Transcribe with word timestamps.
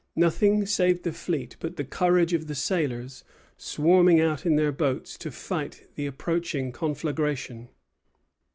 Nothing 0.15 0.65
saved 0.65 1.03
the 1.03 1.11
fleet 1.13 1.57
but 1.59 1.75
the 1.75 1.83
courage 1.83 2.33
of 2.33 2.47
the 2.47 2.55
sailors, 2.55 3.23
swarming 3.55 4.19
out 4.19 4.47
in 4.47 4.55
their 4.55 4.71
boats 4.71 5.15
to 5.19 5.29
fight 5.29 5.89
the 5.93 6.07
approaching 6.07 6.71
conflagration. 6.71 7.69